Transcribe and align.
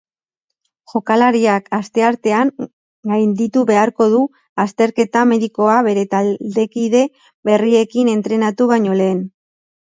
Jokalariak 0.91 1.67
asteartean 1.77 2.51
gainditu 3.11 3.63
beharko 3.71 4.07
du 4.13 4.21
azterketa 4.65 5.23
medikoa 5.33 5.77
bere 5.89 6.07
taldekide 6.15 7.03
berriekin 7.51 8.11
entrenatu 8.17 8.69
baino 8.75 8.99
lehen. 9.05 9.23